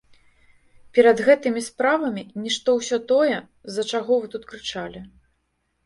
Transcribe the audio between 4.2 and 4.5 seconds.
вы тут